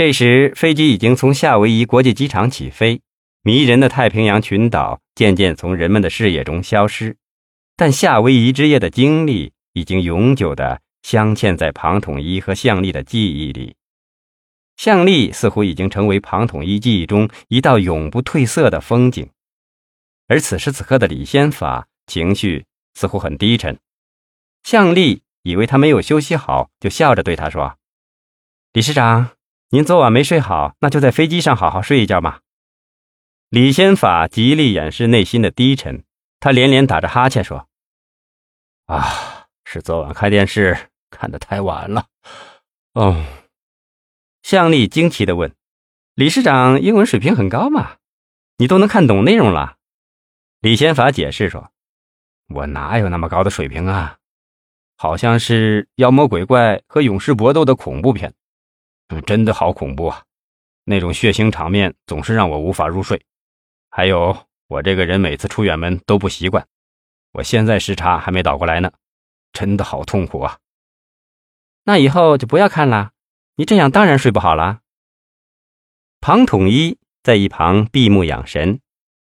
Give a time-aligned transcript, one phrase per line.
[0.00, 3.02] 这时，飞机已经从夏威夷国际机场起飞，
[3.42, 7.18] 迷人的太平洋群岛渐渐从人们的视野中消失，
[7.76, 13.76] 但夏威夷之夜的经历已经永久的镶嵌在庞统一和向丽的记忆里。
[14.78, 19.28] 向丽似乎已经成为庞统一记忆中一道永不褪色的风景，
[20.28, 22.64] 而此时此刻的李先法情绪
[22.94, 23.78] 似乎很低沉。
[24.62, 27.76] 向丽以为他没有休息好，就笑着对他说
[28.72, 29.32] ：“李师长。”
[29.72, 32.40] 您昨晚没睡好，那就在飞机上好好睡一觉嘛。
[33.50, 36.02] 李先法极力掩饰内心的低沉，
[36.40, 37.68] 他连连打着哈欠说
[38.86, 42.06] ：“啊，是昨晚看电视看得太晚了。”
[42.94, 43.24] 哦，
[44.42, 45.54] 向丽惊奇的问
[46.16, 47.98] ：“李市长英文水平很高嘛？
[48.56, 49.76] 你都能看懂内容了？”
[50.60, 51.70] 李先法解释说
[52.52, 54.18] ：“我哪有那么高的水平啊？
[54.96, 58.34] 好像是妖魔鬼怪和勇士搏斗的恐怖片。”
[59.26, 60.22] 真的好恐怖啊！
[60.84, 63.20] 那种血腥场面总是让我无法入睡。
[63.90, 66.66] 还有，我这个人每次出远门都不习惯。
[67.32, 68.92] 我现在时差还没倒过来呢，
[69.52, 70.58] 真的好痛苦啊！
[71.84, 73.12] 那以后就不要看了，
[73.56, 74.80] 你这样当然睡不好了。
[76.20, 78.80] 庞统一在一旁闭目养神，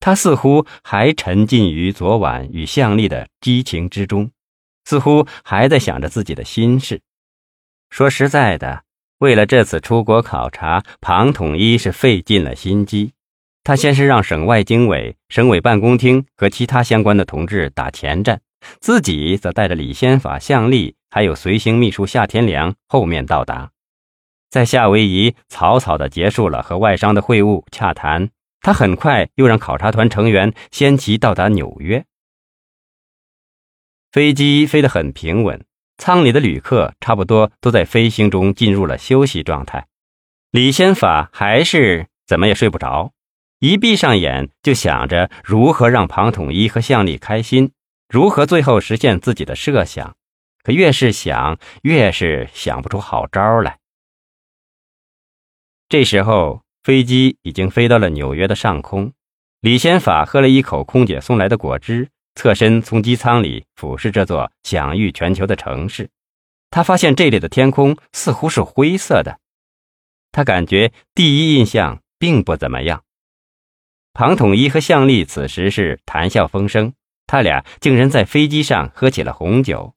[0.00, 4.30] 他似乎还沉浸于昨晚与向丽的激情之中，
[4.84, 7.00] 似乎还在想着自己的心事。
[7.90, 8.84] 说实在的。
[9.18, 13.12] 为了这次出国考察，庞统一是费尽了心机。
[13.62, 18.40] 他先是让省外经委、省委办公厅和其他相关的同志打前站，
[18.80, 23.70] 自己则带着李先法、向丽，还有随行秘书夏天良后面到达。
[24.50, 28.28] 在夏威夷草草地结束了和外商的会晤洽谈，
[28.60, 32.04] 他很快又让考察团成员先期到达纽约。
[34.12, 35.64] 飞机飞得很平稳。
[35.96, 39.86] 舱里的旅客差不多都在飞行中进入了休息状态，
[40.50, 43.12] 李先法还是怎么也睡不着，
[43.60, 47.72] 一闭上眼就想着如何让庞统一和向丽开心，
[48.08, 50.16] 如何最后实现自己的设想。
[50.62, 53.78] 可越是想，越是想不出好招来。
[55.90, 59.12] 这时候，飞机已经飞到了纽约的上空，
[59.60, 62.08] 李先法喝了一口空姐送来的果汁。
[62.34, 66.10] 侧身从机舱里俯视这座享誉全球的城市，
[66.70, 69.38] 他发现这里的天空似乎是灰色的。
[70.32, 73.04] 他感觉第一印象并不怎么样。
[74.12, 76.92] 庞统一和向丽此时是谈笑风生，
[77.26, 79.94] 他俩竟然在飞机上喝起了红酒。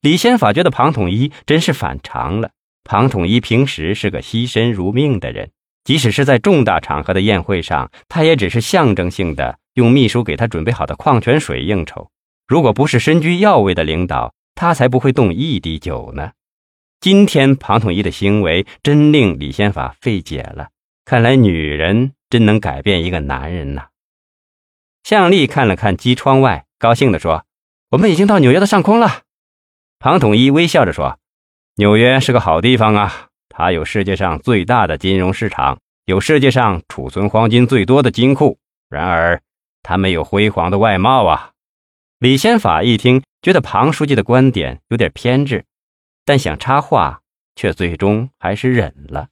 [0.00, 2.50] 李先法觉得庞统一真是反常了。
[2.84, 5.50] 庞统一平时是个惜身如命的人，
[5.84, 9.58] 即使是在重大场合的宴会上，他也只是象征性的。
[9.78, 12.10] 用秘书给他准备好的矿泉水应酬，
[12.48, 16.32] 如果不是身居要位的领导，他才不会动一滴酒呢。
[17.00, 20.70] 今天庞统一的行为真令李先法费解了。
[21.04, 23.86] 看来女人真能改变一个男人呐。
[25.04, 27.44] 向丽看了看机窗外，高兴地说
[27.92, 29.22] ：“我们已经到纽约的上空了。”
[30.00, 31.20] 庞统一微笑着说
[31.78, 38.58] ：“纽约是个好地方啊，它有世界上最大的金融市场，有世界上储存黄金最多的金库。
[38.90, 39.40] 然而。”
[39.82, 41.52] 他没有辉煌的外貌啊！
[42.18, 45.64] 李先法一听，觉得庞书记的观点有点偏执，
[46.24, 47.20] 但想插话，
[47.54, 49.28] 却最终还是忍了。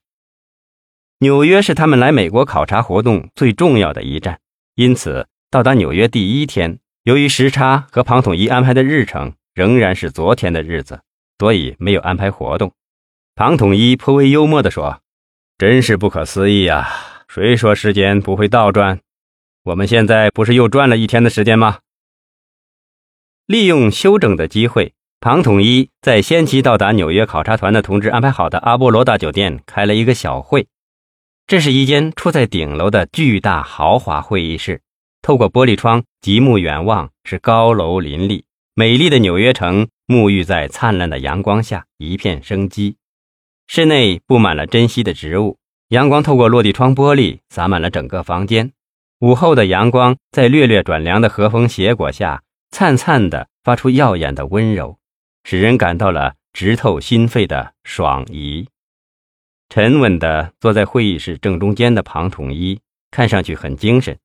[1.18, 4.38] 纽约是他们来美国考察活动最重要的一站，
[4.74, 11.00] 因此到达纽约第一天，由于时差和庞统一安排的日程仍然是昨天的日子，
[11.38, 12.72] 所以没有安排活动。
[13.34, 15.00] 庞统一颇为幽默地说
[15.58, 16.88] ：“真是不可思议啊！
[17.28, 19.00] 谁说时间不会倒转？”
[19.66, 21.78] 我们现在不是又赚了一天的时间吗？
[23.47, 30.69] 利用休整的机会，庞统一在先期到达纽约考察团的同志安排好的阿波罗大酒店开了一个小会。
[31.49, 34.82] 这是一间处在顶楼的巨大豪华会议室，
[35.21, 38.44] 透过玻璃窗极目远望，是高楼林立，
[38.75, 42.98] 美丽的纽约城沐浴在灿烂的阳光下，一片生机。
[43.66, 45.59] 室内布满了珍稀的植物，
[45.89, 48.71] 阳光透过落地窗玻璃洒满了整个房间。
[49.21, 54.98] 午后的阳光在略略转凉的和风斜裹下，灿灿的发出耀眼的温柔，
[55.42, 58.68] 使人感到了直透心肺的爽意。
[59.71, 62.78] 沉稳的坐在会议室正中间的庞统一，
[63.10, 64.18] 看上去很精神，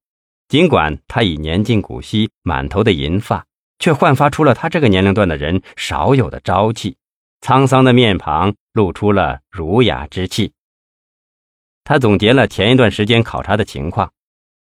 [0.50, 3.46] 尽管他已年近古稀，满头的银发，
[3.80, 6.98] 却焕发出了他这个年龄段的人少有的朝气。
[7.40, 10.52] 沧桑的面庞露出了儒雅之气。
[11.86, 14.12] 他总结了前一段时间考察的情况。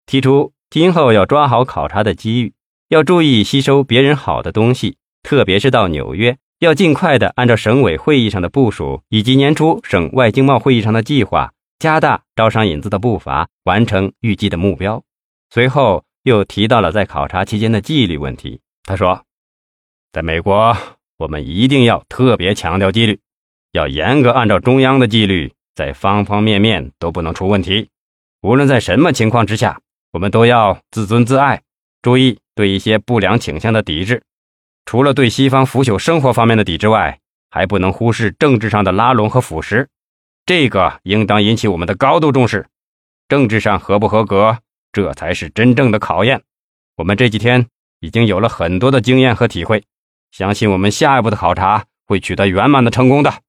[0.08, 2.54] 提出今后要抓好考察的机遇，
[2.88, 15.04] 要注意吸收别人好的东西，特别是到纽约，要尽快的按照省委会议上的部署以及年初省外经贸会议上的计划，加大招商引资的步伐，完成预计的目标。
[15.50, 18.60] 随后又提到了在考察期间的纪律问题。
[18.84, 19.24] 他说
[20.10, 20.74] ：“在美国，
[21.18, 23.20] 我们一定要特别强调纪律，
[23.72, 27.90] 要严格按照中央的纪律，在方方面面都不能出问题。
[28.40, 29.80] 无论在什么情况之下，
[30.12, 31.62] 我们都要自尊自爱，
[32.02, 34.22] 注意对一些不良倾向的抵制。
[34.86, 37.20] 除了对西方腐朽生活方面的抵制外，
[37.50, 39.86] 还不能忽视政治上的拉拢和腐蚀。”
[40.46, 42.66] 这个应当引起我们的高度重视，
[43.28, 44.60] 政治上合不合格，
[44.92, 46.42] 这才是真正的考验。
[46.96, 47.66] 我们这几天
[48.00, 49.84] 已经有了很多的经验和体会，
[50.30, 53.42] 相信我们下一步的考察会取得圆满的成功的。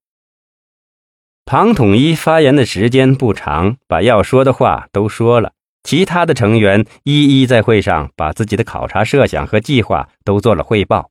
[1.45, 5.53] 庞统一发言的时间不长，把要说的话都说了，
[5.89, 11.09] 其他的成员一一在会上把自己的考察设想和计划都做了汇报。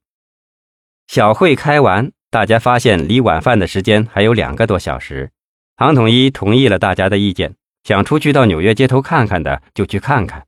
[1.08, 5.32] 小会开完，大家发现离晚饭的时间还有两个多小时。
[5.74, 10.46] 庞统一同意了大家的意见，想出去到纽约街头看看的就去看看。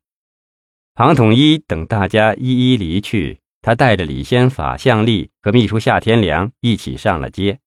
[0.95, 7.59] 庞统一等大家一一离去，他带着李先法、向丽和秘书夏天良一起上了街。